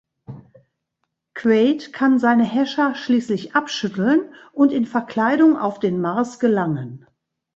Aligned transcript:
Quaid 1.35 1.93
kann 1.93 2.17
seine 2.17 2.43
Häscher 2.43 2.95
schließlich 2.95 3.55
abschütteln 3.55 4.33
und 4.51 4.71
in 4.71 4.87
Verkleidung 4.87 5.59
auf 5.59 5.79
den 5.79 6.01
Mars 6.01 6.39
gelangen. 6.39 7.05